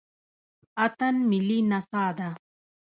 اتن 0.85 1.15
ملي 1.29 1.59
نڅا 1.69 2.05
ده 2.17 2.29